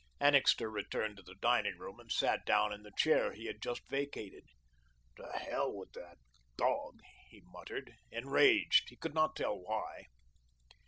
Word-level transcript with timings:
Annixter 0.19 0.67
returned 0.67 1.17
to 1.17 1.21
the 1.21 1.35
dining 1.35 1.77
room 1.77 1.99
and 1.99 2.11
sat 2.11 2.43
down 2.43 2.73
in 2.73 2.81
the 2.81 2.89
chair 2.97 3.33
he 3.33 3.45
had 3.45 3.61
just 3.61 3.87
vacated. 3.87 4.45
"To 5.17 5.31
hell 5.31 5.71
with 5.71 5.91
the 5.91 6.15
dog!" 6.57 6.99
he 7.29 7.43
muttered, 7.45 7.93
enraged, 8.11 8.89
he 8.89 8.95
could 8.97 9.13
not 9.13 9.35
tell 9.35 9.59
why. 9.59 10.05